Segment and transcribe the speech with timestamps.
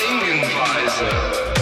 [0.00, 1.59] von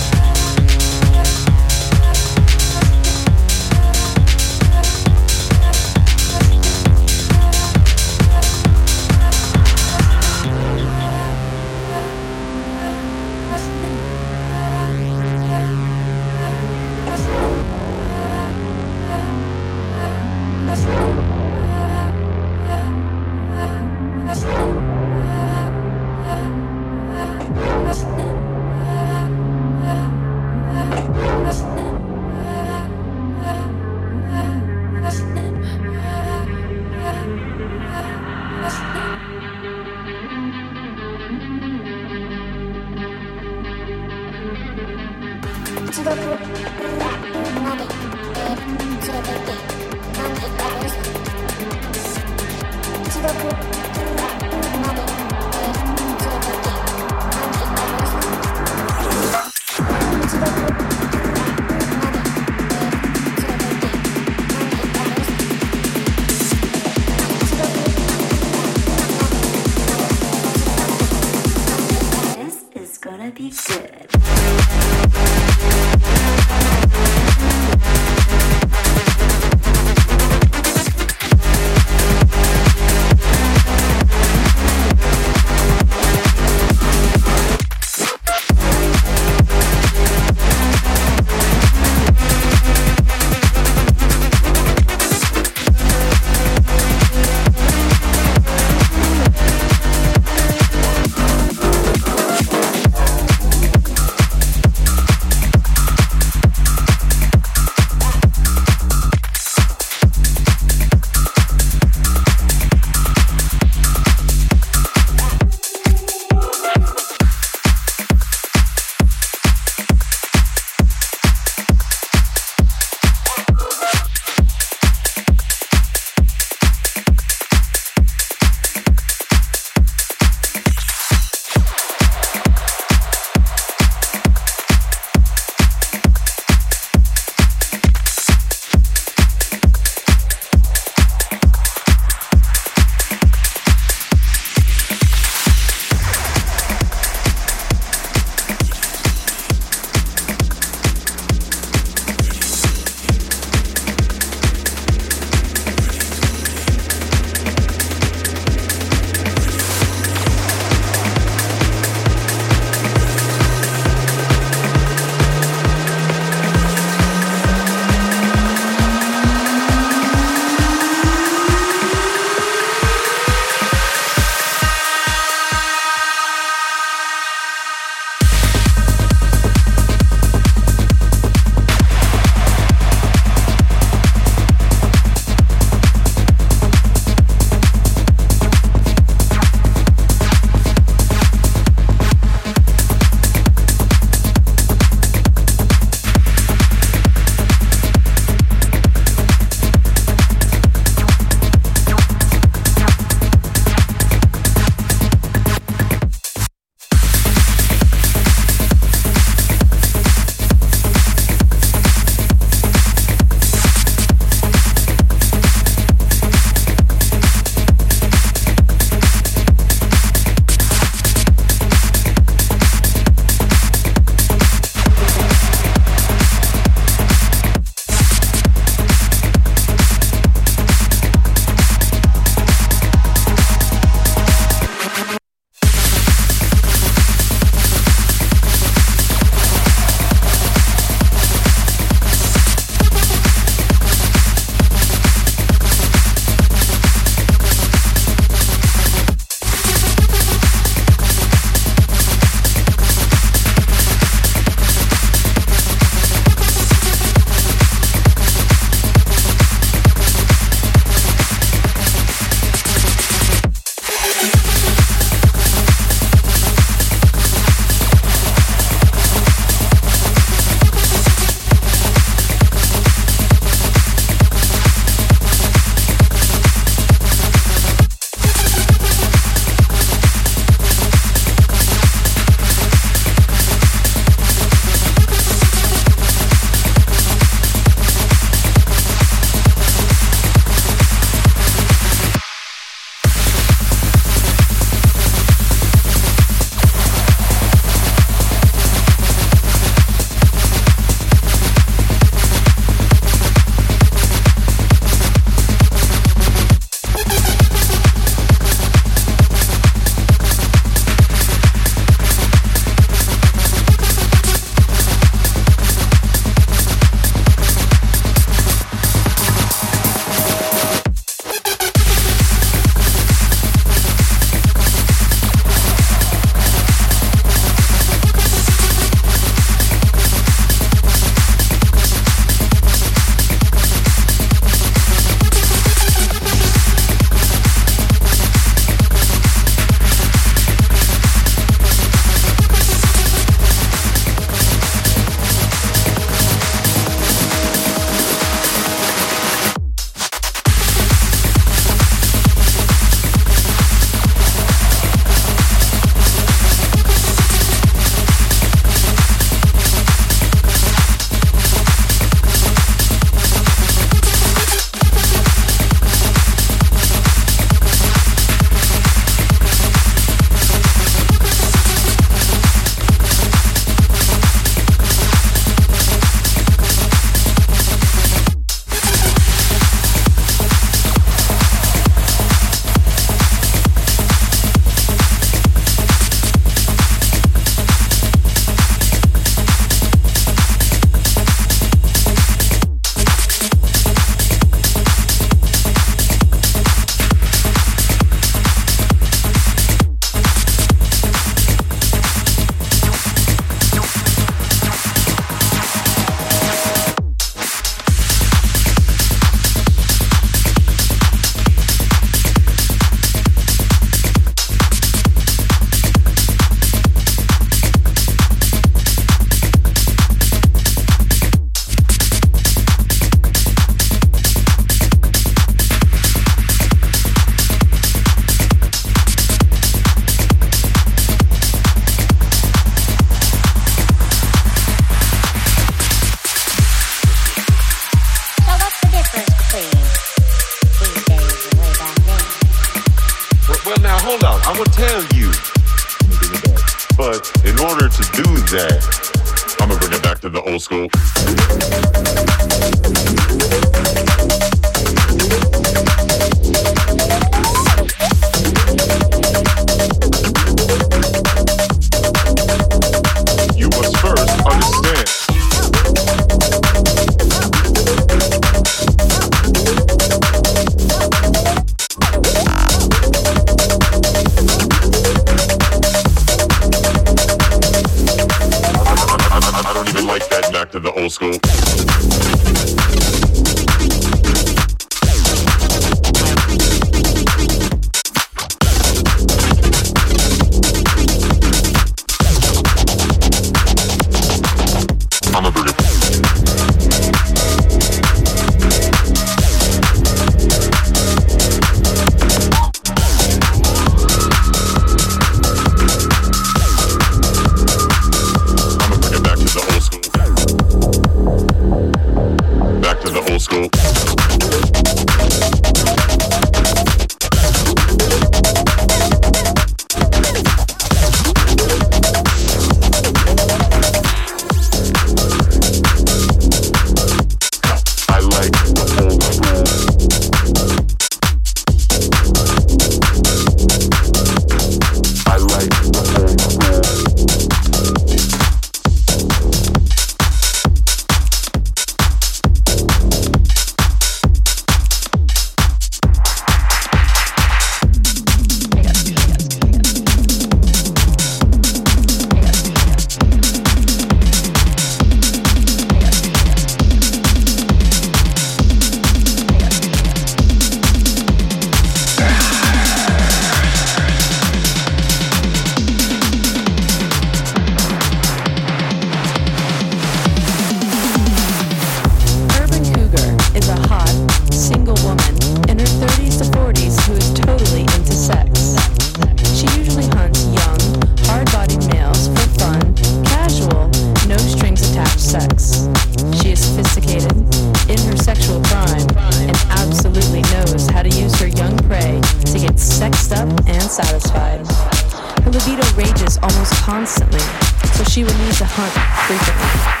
[598.72, 598.94] hunt
[599.26, 600.00] frequently.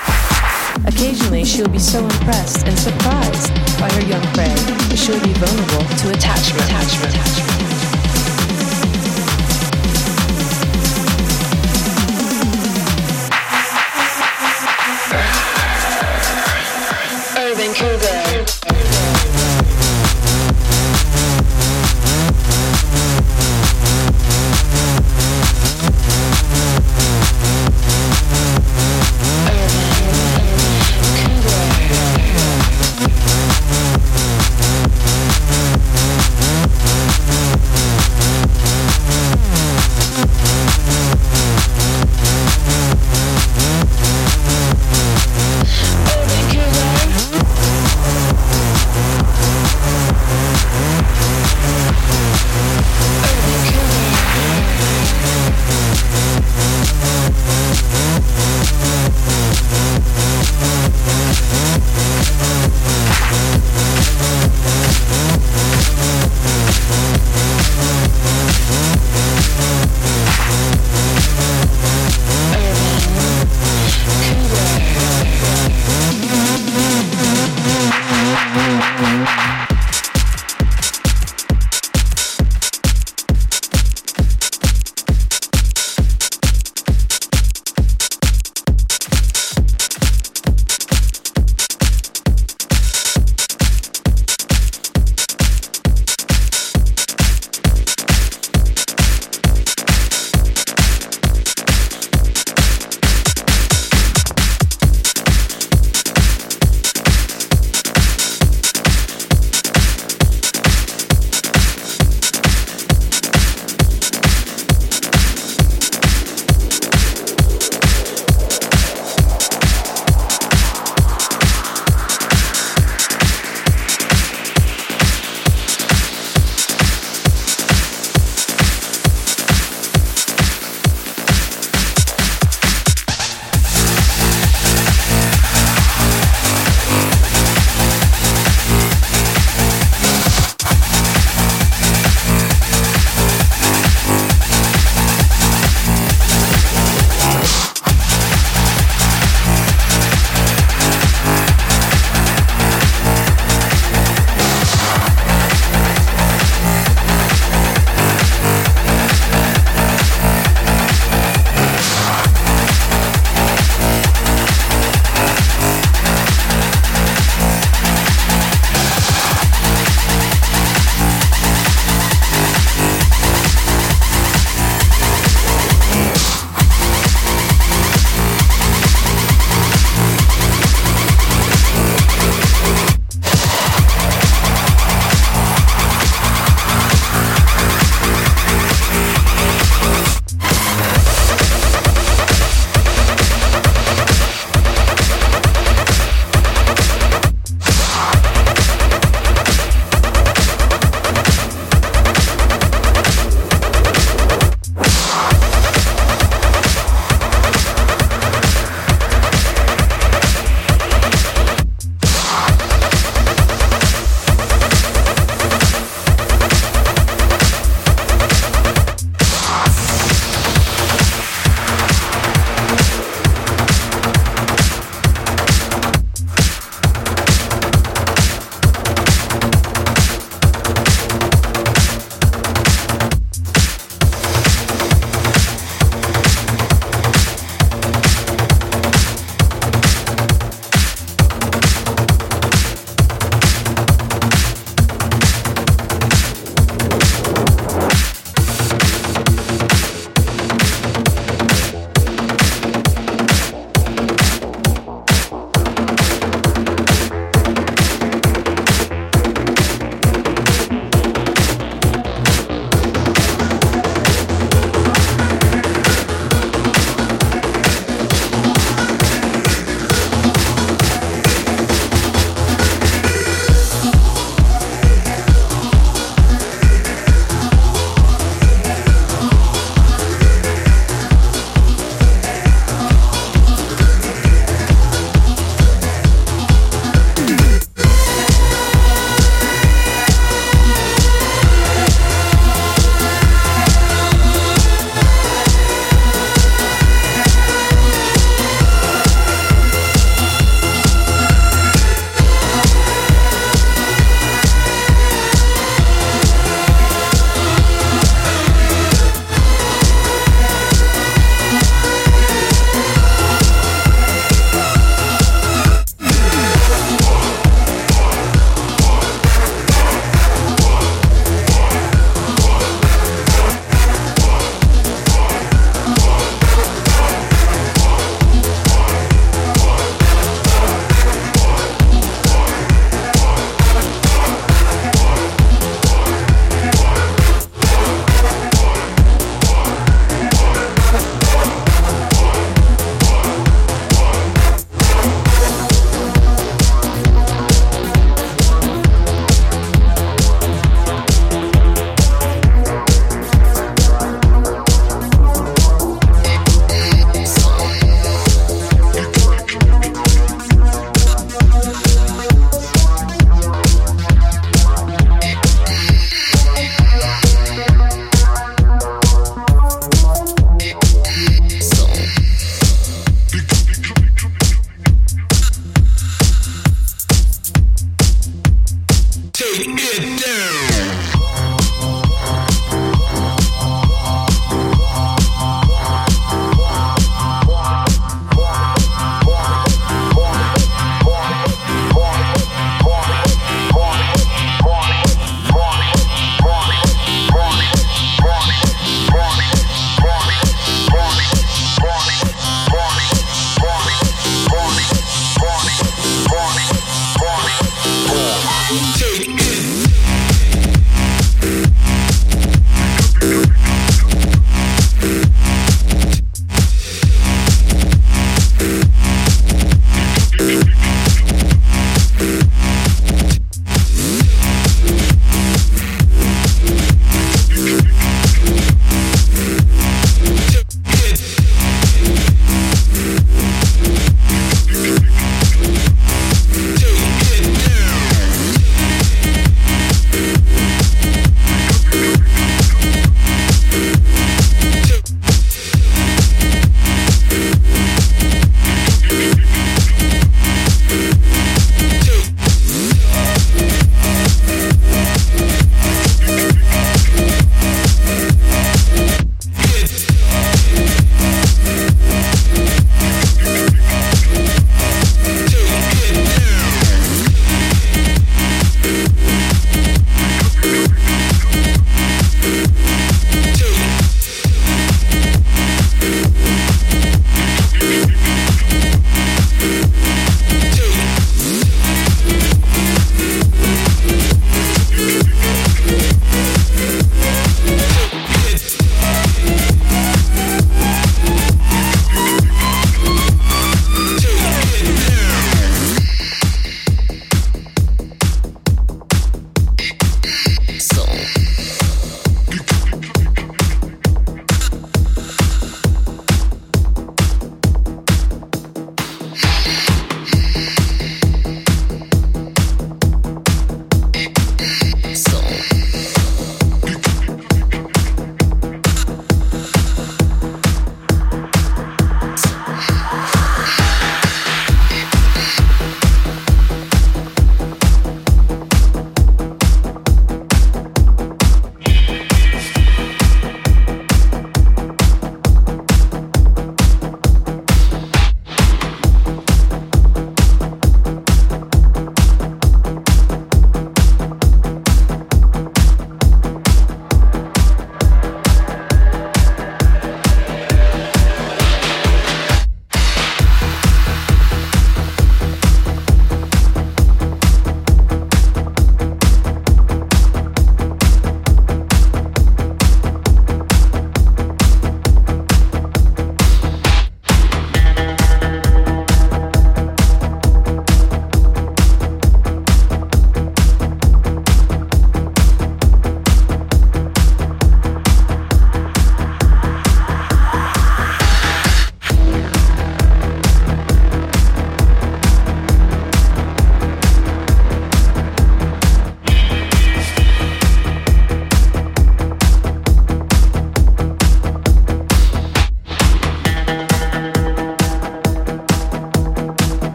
[0.86, 4.54] Occasionally, she'll be so impressed and surprised by her young prey
[4.88, 6.64] that she'll be vulnerable to attachment.
[6.64, 7.14] attachment.
[7.14, 7.69] attachment.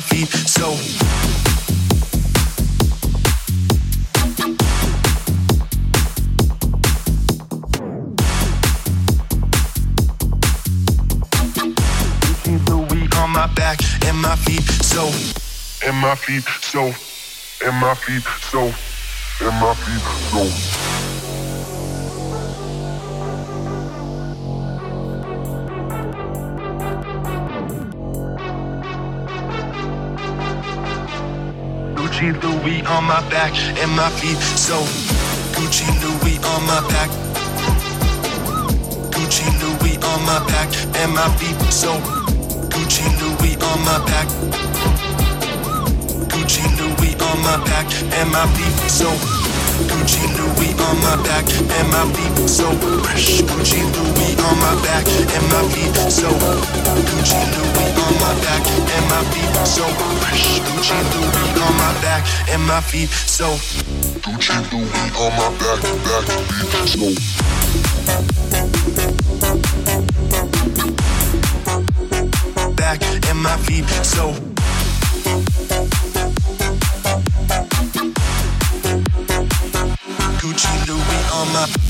[0.00, 0.28] My feet.
[0.48, 0.70] So.
[13.32, 13.46] my
[14.22, 15.04] my feet so
[15.86, 16.92] and my feet so
[17.66, 18.60] and my feet so
[19.40, 20.89] and my feet so
[32.20, 34.76] Gucci Louis on my back and my feet so
[35.56, 37.08] Gucci Louis on my back
[39.08, 40.68] Gucci Louis on my back
[41.00, 41.96] and my feet so
[42.68, 44.28] Gucci Louis on my back
[46.28, 49.08] Gucci Louis on my back and my feet so
[49.88, 52.68] Gucci Louis on my back and my feet so
[53.00, 53.40] fresh.
[53.48, 59.08] Gucci Louis on my back and my feet so Gucci Louis on my back and
[59.08, 59.88] my feet so
[60.20, 60.59] fresh.
[60.80, 63.44] Gucci Louis on my back and my feet so
[64.24, 66.24] Gucci Louis on my back, back,
[66.56, 67.12] feet so.
[72.76, 74.34] Back and my feet so
[80.40, 81.89] my back and my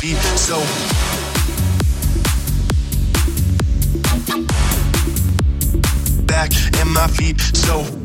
[0.00, 0.58] feet so.
[6.24, 6.50] Back
[6.80, 7.99] and my feet so